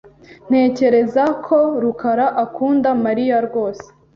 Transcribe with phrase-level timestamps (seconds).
[0.49, 3.85] Ntekereza ko Rukara akunda Mariya rwose.